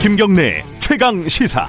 [0.00, 1.68] 김경래 최강 시사.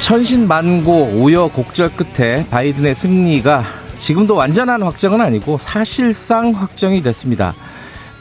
[0.00, 3.62] 천신만고 우여곡절 끝에 바이든의 승리가
[3.98, 7.54] 지금도 완전한 확정은 아니고 사실상 확정이 됐습니다.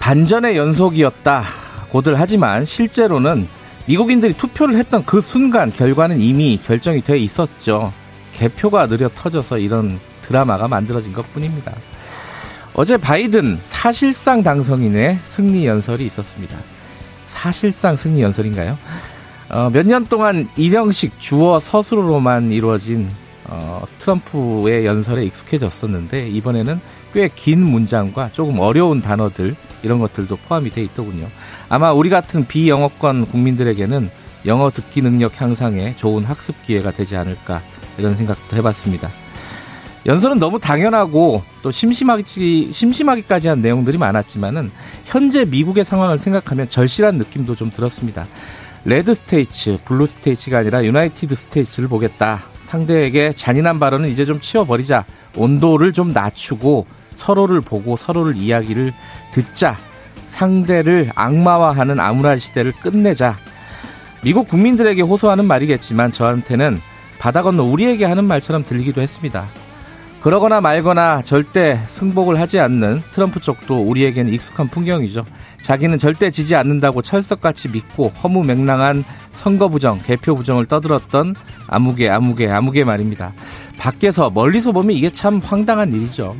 [0.01, 3.47] 반전의 연속이었다고들 하지만 실제로는
[3.85, 7.93] 미국인들이 투표를 했던 그 순간 결과는 이미 결정이 돼 있었죠.
[8.33, 11.71] 개표가 느려 터져서 이런 드라마가 만들어진 것 뿐입니다.
[12.73, 16.57] 어제 바이든 사실상 당선인의 승리 연설이 있었습니다.
[17.25, 18.77] 사실상 승리 연설인가요?
[19.49, 23.09] 어, 몇 년 동안 일형식 주어 서술로만 이루어진
[23.45, 26.79] 어, 트럼프의 연설에 익숙해졌었는데 이번에는
[27.13, 31.27] 꽤 긴 문장과 조금 어려운 단어들 이런 것들도 포함이 돼 있더군요.
[31.67, 34.11] 아마 우리 같은 비영어권 국민들에게는
[34.45, 37.61] 영어 듣기 능력 향상에 좋은 학습 기회가 되지 않을까
[37.97, 39.09] 이런 생각도 해봤습니다.
[40.05, 44.71] 연설은 너무 당연하고 또 심심하기, 심심하기까지 한 내용들이 많았지만은
[45.05, 48.25] 현재 미국의 상황을 생각하면 절실한 느낌도 좀 들었습니다.
[48.85, 52.43] Red States, Blue States가 아니라 United States를 보겠다.
[52.63, 55.05] 상대에게 잔인한 발언은 이제 좀 치워버리자.
[55.35, 58.93] 온도를 좀 낮추고 서로를 보고 서로를 이야기를
[59.31, 59.77] 듣자.
[60.27, 63.37] 상대를 악마화하는 암울한 시대를 끝내자.
[64.23, 66.79] 미국 국민들에게 호소하는 말이겠지만 저한테는
[67.19, 69.47] 바다 건너 우리에게 하는 말처럼 들리기도 했습니다.
[70.21, 75.23] 그러거나 말거나 절대 승복을 하지 않는 트럼프 쪽도 우리에게는 익숙한 풍경이죠.
[75.63, 81.35] 자기는 절대 지지 않는다고 철석같이 믿고 허무맹랑한 선거 부정, 개표 부정을 떠들었던
[81.67, 83.33] 아무개, 아무개, 아무개 말입니다.
[83.77, 86.35] 밖에서 멀리서 보면 이게 참 황당한 일이죠.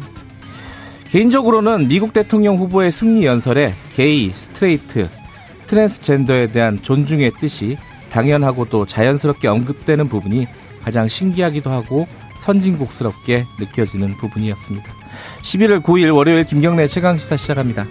[1.09, 5.09] 개인적으로는 미국 대통령 후보의 승리 연설에 게이, straight,
[5.67, 7.77] 트랜스젠더에 대한 존중의 뜻이
[8.09, 10.47] 당연하고도 자연스럽게 언급되는 부분이
[10.83, 12.07] 가장 신기하기도 하고
[12.40, 14.91] 선진국스럽게 느껴지는 부분이었습니다.
[15.44, 17.86] 11월 9일 월요일 김경래 최강시사 시작합니다.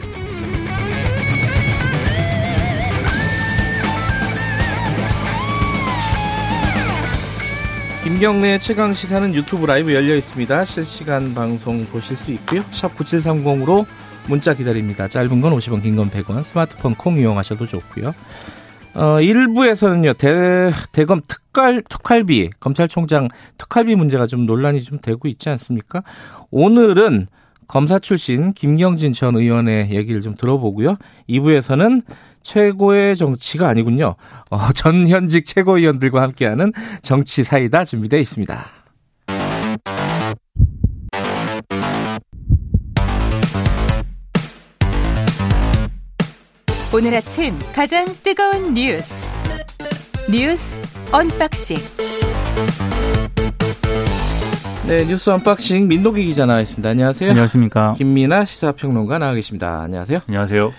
[8.04, 10.64] 김경래 최강 시사는 유튜브 라이브 열려 있습니다.
[10.64, 12.62] 실시간 방송 보실 수 있고요.
[12.70, 13.84] 샵 9730으로
[14.28, 15.08] 문자 기다립니다.
[15.08, 16.42] 짧은 건 50원, 긴 건 100원.
[16.42, 18.14] 스마트폰 콩 이용하셔도 좋고요.
[18.94, 26.02] 어, 일부에서는요, 대, 대검 특갈, 특활비, 검찰총장 특활비 문제가 좀 논란이 좀 되고 있지 않습니까?
[26.50, 27.28] 오늘은
[27.68, 30.96] 검사 출신 김경진 전 의원의 얘기를 좀 들어보고요.
[31.28, 32.02] 2부에서는
[32.42, 34.14] 최고의 정치가 아니군요.
[34.50, 36.72] 어, 전 현직 최고위원들과 함께하는
[37.02, 38.77] 정치 사이다 준비되어 있습니다.
[46.90, 49.28] 오늘 아침 가장 뜨거운 뉴스
[50.30, 50.78] 뉴스
[51.12, 51.76] 언박싱
[54.86, 56.88] 네 뉴스 언박싱 민동기 기자 나와 있습니다.
[56.88, 57.30] 안녕하세요.
[57.30, 57.92] 안녕하십니까.
[57.98, 59.82] 김민하 시사평론가 나와 계십니다.
[59.82, 60.20] 안녕하세요.
[60.26, 60.72] 안녕하세요.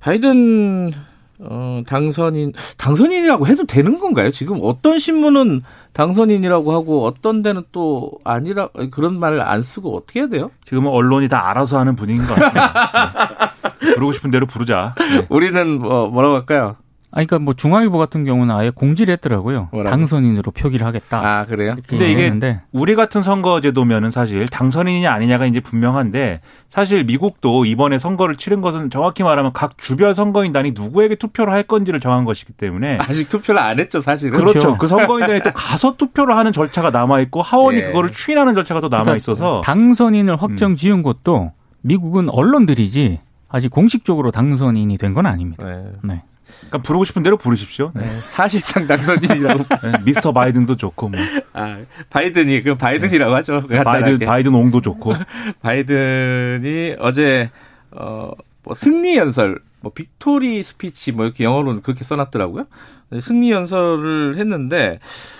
[0.00, 0.92] 바이든
[1.40, 4.30] 어, 당선인 당선인이라고 해도 되는 건가요?
[4.30, 10.28] 지금 어떤 신문은 당선인이라고 하고 어떤 데는 또 아니라 그런 말을 안 쓰고 어떻게 해야
[10.28, 10.50] 돼요?
[10.64, 13.54] 지금은 언론이 다 알아서 하는 분위기인 것 같습니다.
[13.80, 13.94] 네.
[13.94, 14.94] 부르고 싶은 대로 부르자.
[14.98, 15.26] 네.
[15.28, 16.76] 우리는 뭐 뭐라고 할까요?
[17.16, 19.68] 아니, 그러니까 뭐 중앙일보 같은 경우는 아예 공지를 했더라고요.
[19.72, 19.96] 뭐라고?
[19.96, 21.18] 당선인으로 표기를 하겠다.
[21.26, 21.74] 아 그래요?
[21.88, 22.60] 근데 이게 했는데.
[22.72, 29.22] 우리 같은 선거제도면은 사실 당선인이냐 아니냐가 이제 분명한데 사실 미국도 이번에 선거를 치른 것은 정확히
[29.22, 34.02] 말하면 각 주별 선거인단이 누구에게 투표를 할 건지를 정한 것이기 때문에 아직 투표를 안 했죠
[34.02, 34.38] 사실은.
[34.38, 34.52] 그렇죠.
[34.60, 34.76] 그렇죠.
[34.76, 37.82] 그 선거인단이 또 가서 투표를 하는 절차가 남아 있고 하원이 예.
[37.84, 44.30] 그거를 추인하는 절차가 또 남아 그러니까 있어서 당선인을 확정 지은 것도 미국은 언론들이지 아직 공식적으로
[44.32, 45.64] 당선인이 된 건 아닙니다.
[45.64, 45.82] 네.
[46.02, 46.22] 네.
[46.60, 47.92] 그러니까 부르고 싶은 대로 부르십시오.
[47.94, 48.06] 네.
[48.28, 49.64] 사실상 당선인이라고.
[49.82, 51.20] 네, 미스터 바이든도 좋고 뭐.
[51.52, 51.78] 아,
[52.10, 53.36] 바이든이 그 바이든이라고 네.
[53.36, 53.62] 하죠.
[53.66, 55.14] 그 바이든 바이든 옹도 좋고.
[55.62, 57.50] 바이든이 어제
[57.90, 58.30] 어,
[58.62, 62.66] 뭐 승리 연설, 뭐 victory speech 뭐 이렇게 영어로는 그렇게 써놨더라고요.
[63.10, 64.98] 네, 승리 연설을 했는데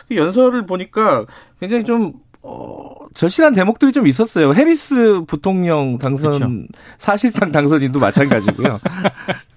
[0.08, 1.26] 그 연설을 보니까
[1.60, 4.54] 굉장히 좀 어, 절실한 대목들이 좀 있었어요.
[4.54, 6.52] 해리스 부통령 당선, 그렇죠.
[6.96, 8.78] 사실상 당선인도 마찬가지고요.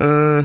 [0.00, 0.44] 어,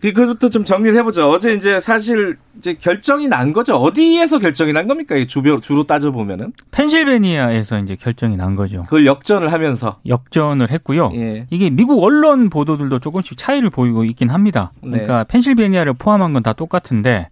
[0.00, 1.28] 그것부터 좀 정리를 해보죠.
[1.30, 3.74] 어제 이제 사실 이제 결정이 난 거죠.
[3.76, 5.14] 어디에서 결정이 난 겁니까?
[5.28, 8.82] 주변 주로 따져 보면은 펜실베니아에서 이제 결정이 난 거죠.
[8.82, 11.12] 그걸 역전을 하면서 역전을 했고요.
[11.14, 11.46] 예.
[11.50, 14.72] 이게 미국 언론 보도들도 조금씩 차이를 보이고 있긴 합니다.
[14.82, 15.24] 그러니까 네.
[15.28, 17.28] 펜실베니아를 포함한 건 다 똑같은데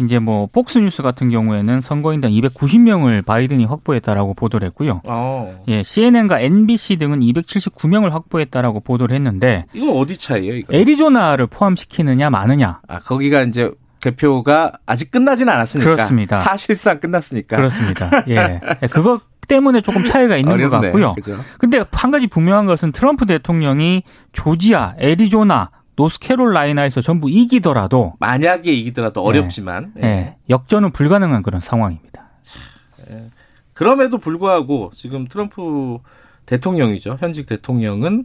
[0.00, 5.02] 이제 뭐 폭스뉴스 같은 경우에는 선거인단 290명을 바이든이 확보했다라고 보도를 했고요.
[5.04, 5.10] 오.
[5.10, 5.64] 어.
[5.68, 10.54] 예, CNN과 NBC 등은 279명을 확보했다라고 보도를 했는데 이건 어디 차이예요?
[10.56, 10.72] 이거?
[10.72, 12.80] 애리조나를 포함시키느냐 마느냐.
[12.86, 15.90] 아 거기가 이제 개표가 아직 끝나지는 않았으니까.
[15.90, 16.36] 그렇습니다.
[16.36, 17.56] 사실상 끝났으니까.
[17.56, 18.10] 그렇습니다.
[18.28, 18.60] 예.
[18.82, 20.70] 예 그거 때문에 조금 차이가 있는 어렵네.
[20.70, 21.14] 것 같고요.
[21.14, 21.38] 그죠?
[21.58, 24.02] 근데 한 가지 분명한 것은 트럼프 대통령이
[24.32, 30.02] 조지아, 애리조나, 노스캐롤라이나에서 전부 이기더라도 만약에 이기더라도 어렵지만 네.
[30.02, 30.36] 네.
[30.48, 32.28] 역전은 불가능한 그런 상황입니다.
[33.08, 33.30] 네.
[33.74, 35.98] 그럼에도 불구하고 지금 트럼프
[36.46, 37.18] 대통령이죠.
[37.20, 38.24] 현직 대통령은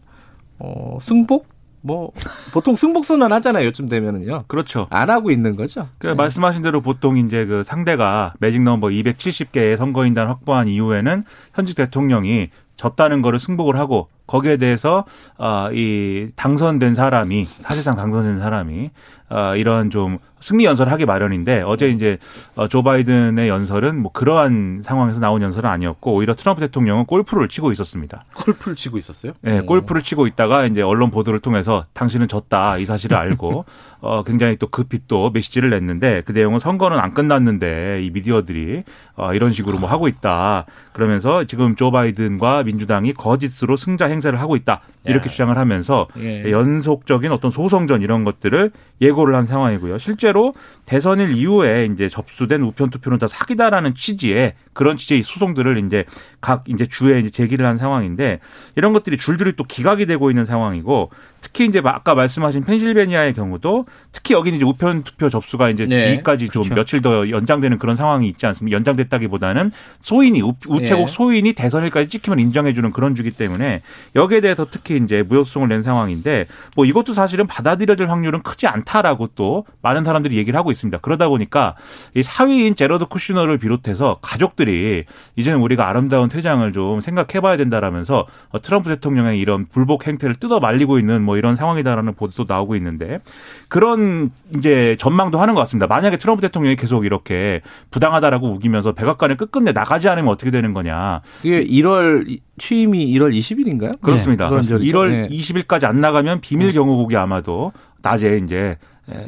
[0.60, 2.12] 어, 승복 뭐
[2.54, 3.66] 보통 승복 선언 하잖아요.
[3.66, 4.44] 요즘 되면은요.
[4.48, 4.88] 그렇죠.
[4.90, 5.90] 안 하고 있는 거죠.
[5.98, 6.14] 그 네.
[6.14, 11.24] 말씀하신 대로 보통 이제 그 상대가 매직 넘버 270개의 선거인단 확보한 이후에는
[11.54, 15.06] 현직 대통령이 졌다는 거를 승복을 하고 거기에 대해서
[15.38, 18.92] 어이 당선된 사람이 사실상 당선된 사람이
[19.30, 22.18] 어 이런 좀 승리 연설을 하기 마련인데 어제 이제
[22.56, 27.72] 어, 조 바이든의 연설은 뭐 그러한 상황에서 나온 연설은 아니었고 오히려 트럼프 대통령은 골프를 치고
[27.72, 28.26] 있었습니다.
[28.36, 29.32] 골프를 치고 있었어요?
[29.42, 33.66] 네, 골프를 치고 있다가 이제 언론 보도를 통해서 당신은 졌다 이 사실을 알고
[34.02, 38.84] 어 굉장히 또 급히 또 메시지를 냈는데 그 내용은 선거는 안 끝났는데 이 미디어들이
[39.16, 44.56] 어 이런 식으로 뭐 하고 있다 그러면서 지금 조 바이든과 민주당이 거짓으로 승자 행세를 하고
[44.56, 45.30] 있다 이렇게 예.
[45.30, 46.50] 주장을 하면서 예.
[46.50, 48.72] 연속적인 어떤 소송전 이런 것들을
[49.02, 49.98] 예고를 한 상황이고요.
[49.98, 50.54] 실제로
[50.86, 56.06] 대선일 이후에 이제 접수된 우편 투표는 다 사기다라는 취지의 그런 취지의 소송들을 이제
[56.42, 58.40] 각 이제 주에 이제 제기를 한 상황인데
[58.76, 61.12] 이런 것들이 줄줄이 또 기각이 되고 있는 상황이고
[61.44, 66.16] 특히 이제 아까 말씀하신 펜실베니아의 경우도 특히 여기는 이제 우편 투표 접수가 이제 네.
[66.16, 66.76] 뒤까지 좀 그렇죠.
[66.76, 68.78] 며칠 더 연장되는 그런 상황이 있지 않습니까?
[68.78, 71.08] 연장됐다기보다는 소인이 우체국 네.
[71.08, 73.82] 소인이 대선일까지 찍히면 인정해주는 그런 주기 때문에
[74.16, 76.46] 여기에 대해서 특히 이제 무효소송을 낸 상황인데
[76.78, 81.00] 뭐 이것도 사실은 받아들여질 확률은 크지 않다라고 또 많은 사람들이 얘기를 하고 있습니다.
[81.00, 81.76] 그러다 보니까
[82.16, 85.04] 이 사위인 제러드 쿠슈너를 비롯해서 가족들이
[85.36, 88.28] 이제는 우리가 아름다운 퇴장을 좀 생각해봐야 된다라면서
[88.62, 93.20] 트럼프 대통령의 이런 불복 행태를 뜯어 말리고 있는 뭐뭐 이런 상황이다라는 보도도 나오고 있는데
[93.68, 95.88] 그런 이제 전망도 하는 것 같습니다.
[95.88, 101.22] 만약에 트럼프 대통령이 계속 이렇게 부당하다라고 우기면서 백악관을 끝끝내 나가지 않으면 어떻게 되는 거냐.
[101.42, 104.00] 그게 1월 취임이 1월 20일인가요?
[104.02, 104.48] 그렇습니다.
[104.50, 105.28] 네, 1월 네.
[105.30, 106.74] 20일까지 안 나가면 비밀 네.
[106.74, 108.78] 경호국이 아마도 낮에 이제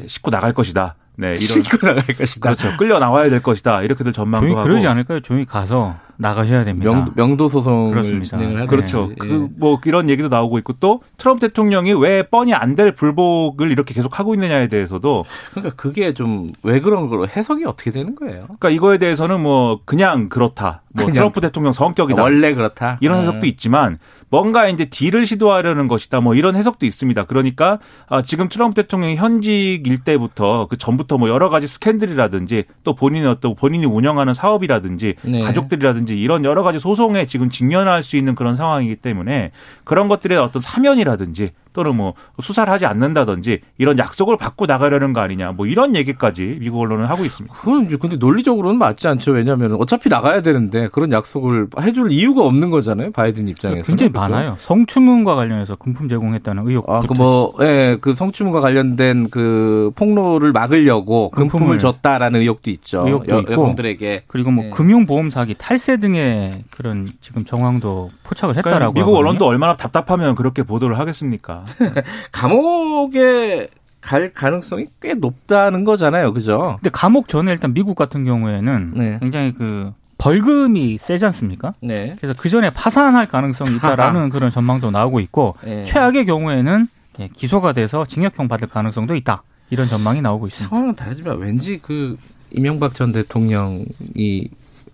[0.06, 0.94] 싣고 나갈 것이다.
[1.16, 2.54] 네, 이런 싣고 나갈 것이다.
[2.54, 2.76] 그렇죠.
[2.76, 3.82] 끌려 나와야 될 것이다.
[3.82, 4.62] 이렇게들 전망도 하고.
[4.62, 5.20] 그러지 않을까요?
[5.20, 6.90] 조용히 가서 나가셔야 됩니다.
[6.90, 8.66] 명, 명도 소송을 진행을 하죠.
[8.68, 9.10] 그렇죠.
[9.10, 9.28] 예.
[9.28, 14.18] 그뭐 이런 얘기도 나오고 있고 또 트럼프 대통령이 왜 뻔히 안 될 불복을 이렇게 계속
[14.18, 18.44] 하고 있느냐에 대해서도 그러니까 그게 좀 왜 그런 걸로 해석이 어떻게 되는 거예요?
[18.44, 20.82] 그러니까 이거에 대해서는 뭐 그냥 그렇다.
[20.92, 22.22] 뭐 그냥 트럼프 대통령 성격이다.
[22.22, 22.98] 원래 그렇다.
[23.00, 23.44] 이런 해석도 음.
[23.46, 23.98] 있지만
[24.28, 26.20] 뭔가 이제 deal을 시도하려는 것이다.
[26.20, 27.24] 뭐 이런 해석도 있습니다.
[27.24, 27.78] 그러니까
[28.08, 33.54] 아, 지금 트럼프 대통령이 현직일 때부터 그 전부터 뭐 여러 가지 스캔들이라든지 또 본인의 어떤
[33.54, 35.40] 본인이 운영하는 사업이라든지 네.
[35.40, 39.52] 가족들이라든지 이런 여러 가지 소송에 지금 직면할 수 있는 그런 상황이기 때문에
[39.84, 45.52] 그런 것들의 어떤 사면이라든지 또는 뭐 수사를 하지 않는다든지 이런 약속을 받고 나가려는 거 아니냐
[45.52, 47.54] 뭐 이런 얘기까지 미국 언론은 하고 있습니다.
[47.54, 49.32] 그건 근데 논리적으로는 맞지 않죠.
[49.32, 53.12] 왜냐하면 어차피 나가야 되는데 그런 약속을 해줄 이유가 없는 거잖아요.
[53.12, 54.30] 바이든 입장에서 굉장히 그렇죠?
[54.30, 54.56] 많아요.
[54.60, 56.88] 성추문과 관련해서 금품 제공했다는 의혹.
[56.88, 63.04] 아, 그 뭐 예, 그 성추문과 관련된 그 폭로를 막으려고 금품을, 줬다라는 의혹도 있죠.
[63.06, 64.70] 의혹도 여, 있고, 여성들에게 그리고 뭐 네.
[64.70, 68.94] 금융보험 사기, 탈세 등의 그런 지금 정황도 포착을 했다라고.
[68.94, 69.18] 미국 하거든요.
[69.18, 71.65] 언론도 얼마나 답답하면 그렇게 보도를 하겠습니까?
[72.32, 73.68] 감옥에
[74.00, 76.32] 갈 가능성이 꽤 높다는 거잖아요.
[76.32, 76.78] 그죠?
[76.80, 79.18] 근데 감옥 전에 일단 미국 같은 경우에는 네.
[79.20, 81.74] 굉장히 그 벌금이 세지 않습니까?
[81.80, 82.16] 네.
[82.18, 85.84] 그래서 그 전에 파산할 가능성이 있다라는 그런 전망도 나오고 있고 네.
[85.84, 86.88] 최악의 경우에는
[87.20, 89.42] 예, 기소가 돼서 징역형 받을 가능성도 있다.
[89.70, 90.70] 이런 전망이 나오고 있습니다.
[90.70, 92.16] 상황은 다르지만 왠지 그
[92.50, 94.48] 이명박 전 대통령이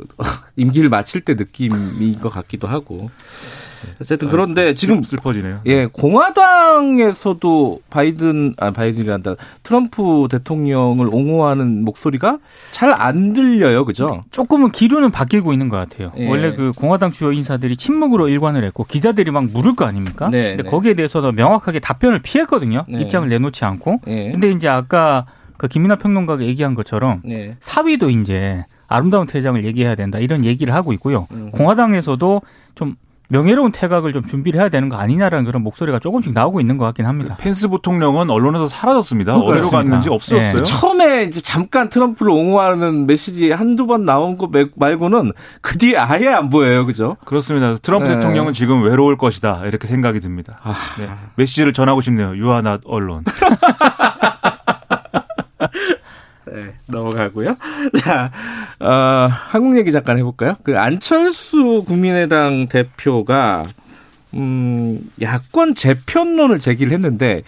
[0.56, 3.10] 임기를 마칠 때 느낌인 것 같기도 하고.
[4.00, 5.60] 어쨌든 그런데 지금 슬퍼지네요.
[5.66, 9.34] 예, 공화당에서도 바이든 아 바이든이란다.
[9.62, 12.38] 트럼프 대통령을 옹호하는 목소리가
[12.72, 13.84] 잘 안 들려요.
[13.84, 14.22] 그죠?
[14.30, 16.12] 조금은 기류는 바뀌고 있는 것 같아요.
[16.18, 16.28] 예.
[16.28, 20.28] 원래 그 공화당 주요 인사들이 침묵으로 일관을 했고 기자들이 막 물을 거 아닙니까?
[20.30, 20.68] 네, 근데 네.
[20.68, 22.84] 거기에 대해서도 명확하게 답변을 피했거든요.
[22.88, 23.00] 네.
[23.00, 24.00] 입장을 내놓지 않고.
[24.08, 24.30] 예.
[24.32, 27.56] 근데 이제 아까 그 김민하 평론가가 얘기한 것처럼 네.
[27.60, 31.26] 사위도 이제 아름다운 퇴장을 얘기해야 된다 이런 얘기를 하고 있고요.
[31.32, 31.50] 음.
[31.52, 32.42] 공화당에서도
[32.74, 32.96] 좀
[33.32, 37.06] 명예로운 퇴각을 좀 준비를 해야 되는 거 아니냐라는 그런 목소리가 조금씩 나오고 있는 것 같긴
[37.06, 37.36] 합니다.
[37.40, 39.36] 펜스 부통령은 언론에서 사라졌습니다.
[39.38, 40.52] 어디로 갔는지 없었어요.
[40.52, 40.62] 네.
[40.62, 46.50] 처음에 이제 잠깐 트럼프를 옹호하는 메시지 한두 번 나온 거 말고는 그 뒤에 아예 안
[46.50, 46.84] 보여요.
[46.84, 47.16] 그죠?
[47.24, 47.76] 그렇습니다.
[47.76, 48.14] 트럼프 네.
[48.16, 49.62] 대통령은 지금 외로울 것이다.
[49.64, 50.60] 이렇게 생각이 듭니다.
[50.62, 50.74] 아...
[50.98, 51.08] 네.
[51.36, 52.36] 메시지를 전하고 싶네요.
[52.36, 53.24] 유아나 언론.
[56.52, 57.56] 네, 넘어가고요.
[57.98, 58.30] 자,
[58.78, 60.54] 어, 한국 얘기 잠깐 해볼까요?
[60.62, 63.64] 그 안철수 국민의당 대표가
[64.34, 67.42] 음, 야권 재편론을 제기를 했는데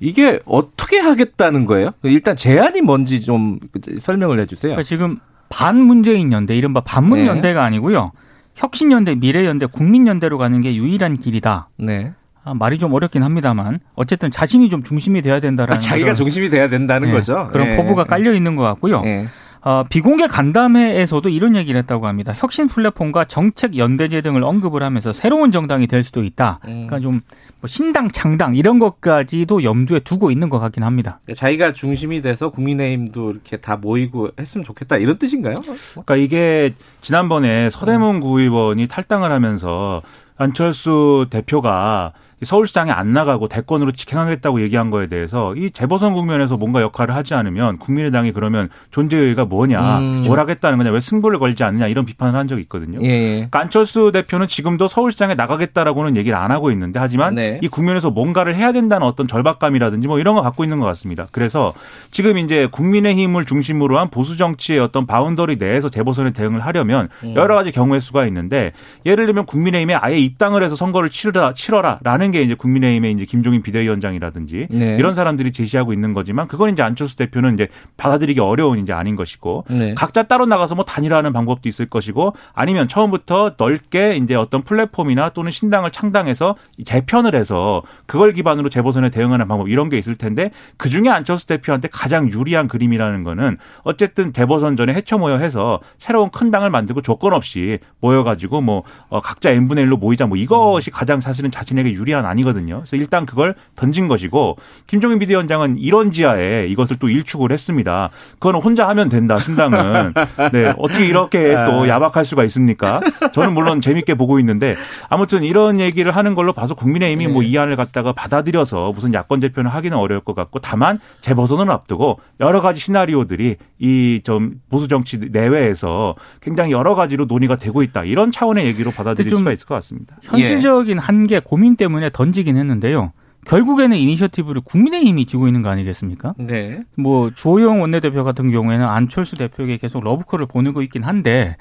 [0.00, 1.90] 이게 어떻게 하겠다는 거예요?
[2.02, 3.58] 일단 제안이 뭔지 좀
[4.00, 4.72] 설명을 해주세요.
[4.72, 7.66] 그러니까 지금 반문재인 연대, 이른바 반문연대가 네.
[7.66, 8.12] 아니고요.
[8.54, 11.68] 혁신연대, 미래연대, 국민연대로 가는 게 유일한 길이다.
[11.76, 12.12] 네.
[12.48, 16.48] 아, 말이 좀 어렵긴 합니다만 어쨌든 자신이 좀 중심이 돼야 된다라는 아, 자기가 그런, 중심이
[16.48, 17.46] 돼야 된다는 네, 거죠.
[17.50, 17.76] 그런 네.
[17.76, 19.02] 포부가 깔려 있는 것 같고요.
[19.02, 19.26] 네.
[19.60, 22.32] 어, 비공개 간담회에서도 이런 얘기를 했다고 합니다.
[22.34, 26.60] 혁신 플랫폼과 정책 연대제 등을 언급을 하면서 새로운 정당이 될 수도 있다.
[26.64, 26.86] 음.
[26.86, 27.20] 그러니까 좀
[27.60, 31.18] 뭐 신당 창당 이런 것까지도 염두에 두고 있는 것 같긴 합니다.
[31.34, 35.56] 자기가 중심이 돼서 국민의힘도 이렇게 다 모이고 했으면 좋겠다 이런 뜻인가요?
[35.92, 40.02] 그러니까 이게 지난번에 서대문 구의원이 탈당을 하면서
[40.36, 47.14] 안철수 대표가 서울시장에 안 나가고 대권으로 직행하겠다고 얘기한 거에 대해서 이 재보선 국면에서 뭔가 역할을
[47.14, 51.88] 하지 않으면 국민의당이 그러면 존재 의의가 뭐냐, 음, 뭘 하겠다는 거냐, 왜 승부를 걸지 않느냐
[51.88, 53.00] 이런 비판을 한 적이 있거든요.
[53.02, 53.34] 예, 예.
[53.36, 57.58] 그러니까 안철수 대표는 지금도 서울시장에 나가겠다라고는 얘기를 안 하고 있는데 하지만 네.
[57.62, 61.26] 이 국면에서 뭔가를 해야 된다는 어떤 절박감이라든지 뭐 이런 거 갖고 있는 것 같습니다.
[61.32, 61.74] 그래서
[62.10, 67.34] 지금 이제 국민의힘을 중심으로 한 보수 정치의 어떤 boundary 내에서 재보선에 대응을 하려면 음.
[67.34, 68.72] 여러 가지 경우의 수가 있는데
[69.04, 73.62] 예를 들면 국민의힘에 아예 입당을 해서 선거를 치러라 치러라라는 하는 게 이제 국민의힘의 이제 김종인
[73.62, 74.96] 비대위원장이라든지 네.
[74.98, 79.64] 이런 사람들이 제시하고 있는 거지만 그건 이제 안철수 대표는 이제 받아들이기 어려운 이제 아닌 것이고
[79.70, 79.94] 네.
[79.94, 85.50] 각자 따로 나가서 뭐 단일화하는 방법도 있을 것이고 아니면 처음부터 넓게 이제 어떤 플랫폼이나 또는
[85.50, 91.08] 신당을 창당해서 재편을 해서 그걸 기반으로 재보선에 대응하는 방법 이런 게 있을 텐데 그 중에
[91.08, 96.70] 안철수 대표한테 가장 유리한 그림이라는 거는 어쨌든 재보선 전에 해쳐 모여 해서 새로운 큰 당을
[96.70, 101.92] 만들고 조건 없이 모여가지고 뭐 어, 각자 n분의 1로 모이자 뭐 이것이 가장 사실은 자신에게
[101.92, 102.76] 유리한 제안 아니거든요.
[102.78, 104.56] 그래서 일단 그걸 던진 것이고
[104.86, 108.10] 김종인 비대위원장은 이런 지하에 이것을 또 일축을 했습니다.
[108.34, 109.38] 그거는 혼자 하면 된다.
[109.38, 110.14] 신당은
[110.52, 111.88] 네 어떻게 이렇게 또 아.
[111.88, 113.00] 야박할 수가 있습니까?
[113.32, 114.76] 저는 물론 재밌게 보고 있는데
[115.08, 117.32] 아무튼 이런 얘기를 하는 걸로 봐서 국민의힘이 네.
[117.32, 122.60] 뭐이 안을 갖다가 받아들여서 무슨 야권 재편을 하기는 어려울 것 같고 다만 재보선을 앞두고 여러
[122.60, 128.66] 가지 시나리오들이 이 좀 보수 정치 내외에서 굉장히 여러 가지로 논의가 되고 있다 이런 차원의
[128.66, 130.16] 얘기로 받아들일 수가 있을 것 같습니다.
[130.22, 133.12] 현실적인 한계 고민 때문에 전에 던지긴 했는데요.
[133.46, 136.34] 결국에는 이니셔티브를 국민의힘이 지고 있는 거 아니겠습니까?
[136.38, 136.82] 네.
[136.96, 141.56] 뭐 주호영 원내대표 같은 경우에는 안철수 대표에게 계속 러브콜을 보내고 있긴 한데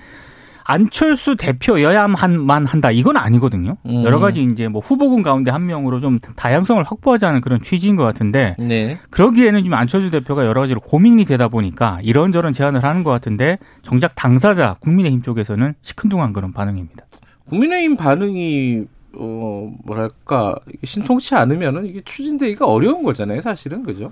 [0.70, 3.78] 안철수 대표여야만 한다 이건 아니거든요.
[3.86, 4.04] 음.
[4.04, 8.58] 여러 가지 이제 뭐 후보군 가운데 한 명으로 좀 다양성을 확보하자는 그런 취지인 것 같은데
[8.60, 8.98] 네.
[9.10, 14.14] 그러기에는 지금 안철수 대표가 여러 가지로 고민이 되다 보니까 이런저런 제안을 하는 것 같은데 정작
[14.16, 17.06] 당사자 국민의힘 쪽에서는 시큰둥한 그런 반응입니다.
[17.50, 18.88] 국민의힘 반응이
[19.20, 24.12] 어 뭐랄까 신통치 않으면은 이게 추진되기가 어려운 거잖아요, 사실은 그죠?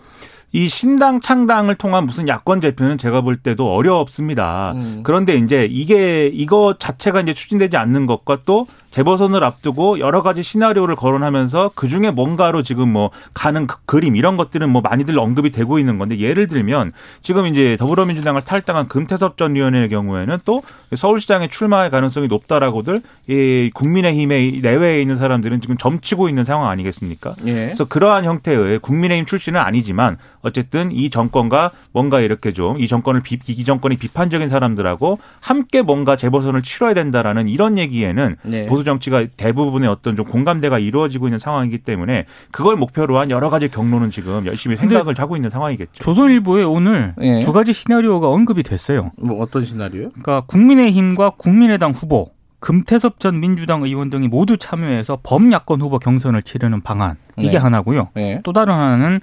[0.51, 4.73] 이 신당 창당을 통한 무슨 야권 재표는 제가 볼 때도 어렵습니다.
[4.75, 5.01] 음.
[5.03, 10.95] 그런데 이제 이게 이거 자체가 이제 추진되지 않는 것과 또 재보선을 앞두고 여러 가지 시나리오를
[10.95, 15.79] 거론하면서 그 중에 뭔가로 지금 뭐 가는 그 그림 이런 것들은 뭐 많이들 언급이 되고
[15.79, 20.63] 있는 건데 예를 들면 지금 이제 더불어민주당을 탈당한 금태섭 전 의원의 경우에는 또
[20.95, 27.35] 서울시장에 출마할 가능성이 높다라고들 이 국민의힘의 내외에 있는 사람들은 지금 점치고 있는 상황 아니겠습니까?
[27.47, 27.53] 예.
[27.65, 33.39] 그래서 그러한 형태의 국민의힘 출신은 아니지만 어쨌든 이 정권과 뭔가 이렇게 좀 이 정권을 비,
[33.47, 38.65] 이 정권이 비판적인 사람들하고 함께 뭔가 재보선을 치러야 된다라는 이런 얘기에는 네.
[38.67, 43.67] 보수 정치가 대부분의 어떤 좀 공감대가 이루어지고 있는 상황이기 때문에 그걸 목표로 한 여러 가지
[43.67, 46.01] 경로는 지금 열심히 생각을 하고 있는 상황이겠죠.
[46.01, 47.41] 조선일보에 오늘 네.
[47.41, 49.11] 두 가지 시나리오가 언급이 됐어요.
[49.17, 50.09] 뭐 어떤 시나리오?
[50.11, 52.27] 그러니까 국민의힘과 국민의당 후보
[52.59, 57.57] 금태섭 전 민주당 의원 등이 모두 참여해서 범야권 후보 경선을 치르는 방안 이게 네.
[57.57, 58.09] 하나고요.
[58.15, 58.41] 네.
[58.43, 59.19] 또 다른 하나는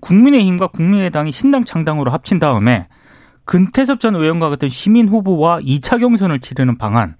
[0.00, 2.86] 국민의힘과 국민의당이 신당 창당으로 합친 다음에
[3.44, 7.16] 근태섭 전 의원과 같은 시민 후보와 2차 경선을 치르는 방안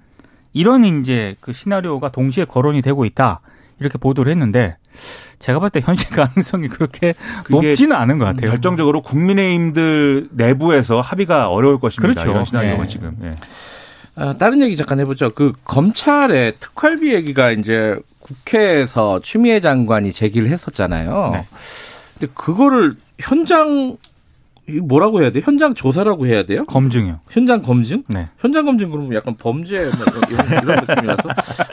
[0.56, 3.40] 이런 이제 그 시나리오가 동시에 거론이 되고 있다
[3.78, 4.78] 이렇게 보도를 했는데
[5.38, 7.12] 제가 봤을 때 현실 가능성이 그렇게
[7.50, 8.46] 높지는 않은 것 같아요.
[8.46, 12.14] 결정적으로 국민의힘들 내부에서 합의가 어려울 것입니다.
[12.14, 12.30] 그렇죠.
[12.30, 12.88] 이런 시나리오가 네.
[12.88, 13.16] 지금.
[13.20, 13.34] 네.
[14.14, 15.34] 아, 다른 얘기 잠깐 해보죠.
[15.34, 21.30] 그 검찰의 특활비 얘기가 이제 국회에서 추미애 장관이 제기를 했었잖아요.
[21.34, 21.44] 네.
[22.18, 23.98] 근데 그거를 현장
[24.82, 25.40] 뭐라고 해야 돼?
[25.42, 26.64] 현장 조사라고 해야 돼요?
[26.64, 27.20] 검증이요.
[27.28, 28.02] 현장 검증?
[28.08, 28.28] 네.
[28.38, 31.28] 현장 검증 그러면 약간 범죄 뭐 이런, 이런 느낌이라서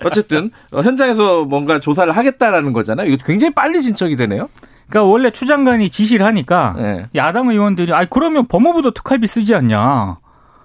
[0.05, 3.07] 어쨌든 어, 현장에서 뭔가 조사를 하겠다라는 거잖아요.
[3.12, 4.50] 이거 굉장히 빨리 진척이 되네요.
[4.88, 7.05] 그러니까 원래 추 장관이 지시를 하니까 네.
[7.15, 10.17] 야당 의원들이 아 그러면 법무부도 특활비 쓰지 않냐?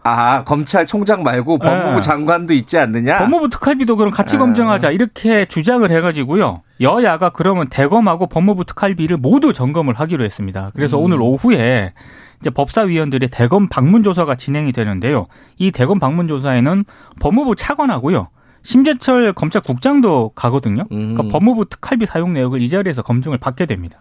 [0.08, 2.00] 아, 검찰총장 말고 법무부 네.
[2.00, 3.18] 장관도 있지 않느냐?
[3.18, 4.38] 법무부 특활비도 그럼 같이 네.
[4.38, 4.90] 검증하자.
[4.90, 6.62] 이렇게 주장을 해가지고요.
[6.80, 10.70] 여야가 그러면 대검하고 법무부 특활비를 모두 점검을 하기로 했습니다.
[10.74, 11.04] 그래서 음.
[11.04, 11.92] 오늘 오후에
[12.40, 15.26] 이제 법사위원들의 대검 방문 조사가 진행이 되는데요.
[15.58, 16.84] 이 대검 방문 조사에는
[17.20, 18.28] 법무부 차관하고요.
[18.62, 20.84] 심재철 검찰국장도 가거든요.
[20.88, 21.28] 그러니까 음.
[21.28, 24.00] 법무부 특활비 사용 내역을 이 자리에서 검증을 받게 됩니다.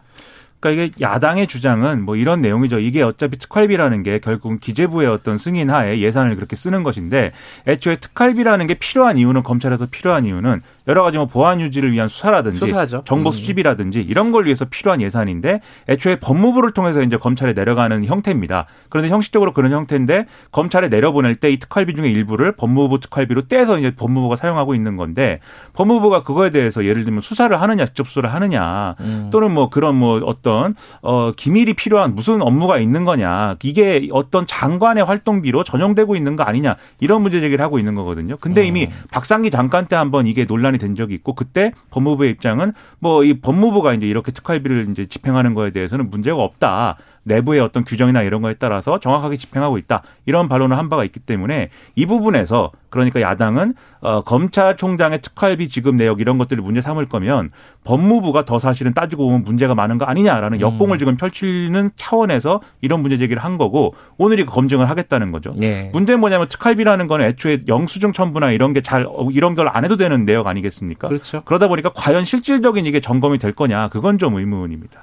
[0.59, 2.79] 그러니까 이게 야당의 주장은 뭐 이런 내용이죠.
[2.79, 7.31] 이게 어차피 특활비라는 게 결국은 기재부의 어떤 승인 하에 예산을 그렇게 쓰는 것인데
[7.67, 12.59] 애초에 특활비라는 게 필요한 이유는 검찰에서 필요한 이유는 여러 가지 뭐 보안 유지를 위한 수사라든지
[12.59, 13.01] 수사하죠.
[13.05, 13.31] 정보 음.
[13.31, 18.67] 수집이라든지 이런 걸 위해서 필요한 예산인데 애초에 법무부를 통해서 이제 검찰에 내려가는 형태입니다.
[18.89, 23.91] 그런데 형식적으로 그런 형태인데 검찰에 내려보낼 때 이 특활비 중에 일부를 법무부 특활비로 떼서 이제
[23.91, 25.39] 법무부가 사용하고 있는 건데
[25.73, 29.29] 법무부가 그거에 대해서 예를 들면 수사를 하느냐 직접 수사를 하느냐 음.
[29.31, 35.05] 또는 뭐 그런 뭐 어떤 어 기밀이 필요한 무슨 업무가 있는 거냐 이게 어떤 장관의
[35.05, 38.37] 활동비로 전용되고 있는 거 아니냐 이런 문제 제기를 하고 있는 거거든요.
[38.39, 38.89] 근데 이미 음.
[39.11, 43.41] 박상기 장관 때 한번 이게 논란이 논란이 된 적이 있고 그때 법무부의 입장은 뭐 이
[43.41, 46.97] 법무부가 이제 이렇게 특활비를 이제 집행하는 거에 대해서는 문제가 없다.
[47.27, 50.01] 내부의 어떤 규정이나 이런 거에 따라서 정확하게 집행하고 있다.
[50.25, 56.19] 이런 반론을 한 바가 있기 때문에 이 부분에서 그러니까 야당은 어, 검찰총장의 특활비 지급 내역
[56.21, 57.51] 이런 것들을 문제 삼을 거면
[57.83, 60.61] 법무부가 더 사실은 따지고 보면 문제가 많은 거 아니냐라는 음.
[60.61, 65.53] 역공을 지금 펼치는 차원에서 이런 문제 제기를 한 거고 오늘 이거 검증을 하겠다는 거죠.
[65.57, 65.89] 네.
[65.93, 70.23] 문제는 뭐냐면 특활비라는 거는 애초에 영수증 첨부나 이런 게 잘 이런 걸 안 해도 되는
[70.25, 71.09] 내역 아니겠습니까?
[71.09, 71.41] 그렇죠.
[71.43, 75.01] 그러다 보니까 과연 실질적인 이게 점검이 될 거냐 그건 좀 의문입니다.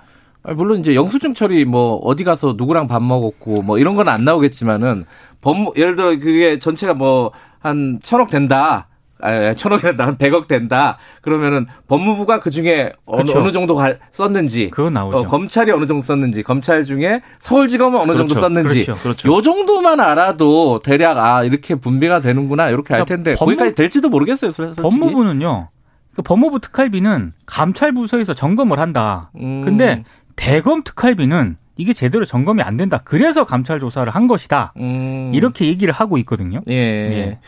[0.56, 5.06] 물론 이제 영수증 처리 뭐 어디 가서 누구랑 밥 먹었고 뭐 이런 건 안 나오겠지만은
[5.40, 7.32] 법 예를 들어 그게 전체가 뭐
[7.64, 8.88] 한 천억 된다.
[9.22, 10.98] 아, 천억이 된다, 한 백억 된다.
[11.22, 13.30] 그러면은 법무부가 그 중에 어느.
[13.30, 15.16] 어느 정도 가, 썼는지, 그건 나오죠.
[15.16, 18.18] 어, 검찰이 어느 정도 썼는지, 검찰 중에 서울지검은 어느 그렇죠.
[18.18, 19.02] 정도 썼는지, 그렇죠.
[19.02, 19.32] 그렇죠.
[19.32, 24.10] 요 정도만 알아도 대략 아 이렇게 분배가 되는구나 이렇게 알 그러니까 텐데 법무, 거기까지 될지도
[24.10, 24.52] 모르겠어요.
[24.52, 24.82] 솔직히.
[24.82, 25.68] 법무부는요.
[26.14, 29.30] 그 법무부 특활비는 감찰 부서에서 점검을 한다.
[29.40, 29.62] 음.
[29.64, 30.04] 근데
[30.36, 33.00] 대검 특활비는 이게 제대로 점검이 안 된다.
[33.04, 34.72] 그래서 감찰 조사를 한 것이다.
[34.76, 35.32] 음.
[35.34, 36.60] 이렇게 얘기를 하고 있거든요.
[36.68, 36.74] 예.
[36.74, 37.38] 예.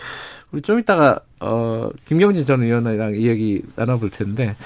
[0.52, 4.56] 우리 좀 이따가 어 김경진 전 의원이랑 이 얘기 나눠볼 텐데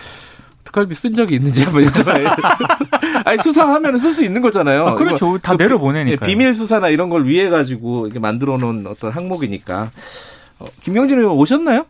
[0.65, 2.31] 특활비 쓴 적이 있는지 한번 여쭤봐요.
[3.25, 4.87] 아니 수사하면 쓸 수 있는 거잖아요.
[4.89, 5.37] 아, 그렇죠.
[5.39, 6.27] 다 내려 보내니까.
[6.27, 9.91] 비밀 수사나 이런 걸 위해 가지고 이렇게 만들어 놓은 어떤 항목이니까.
[10.61, 11.87] 어, 김경진 의원 오셨나요?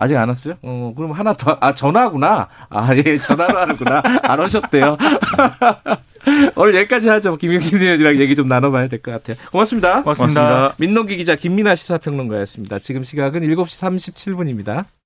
[0.00, 0.54] 아직 안 왔어요?
[0.62, 2.48] 어, 그럼 하나 더, 아, 전화구나.
[2.70, 4.02] 아, 예, 전화로 하는구나.
[4.22, 4.96] 안 오셨대요.
[6.56, 7.36] 오늘 여기까지 하죠.
[7.36, 9.36] 김영진 의원이랑 얘기 좀 나눠봐야 될 것 같아요.
[9.52, 10.02] 고맙습니다.
[10.02, 10.40] 고맙습니다.
[10.42, 10.74] 고맙습니다.
[10.78, 12.78] 민동기 기자 김민아 시사평론가였습니다.
[12.78, 13.64] 지금 시각은 7시
[14.02, 14.84] 37분입니다.